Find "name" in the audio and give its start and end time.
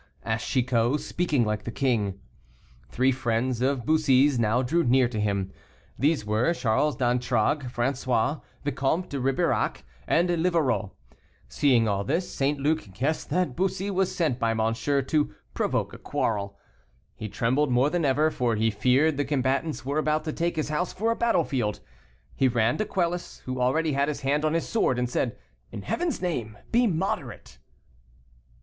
26.23-26.57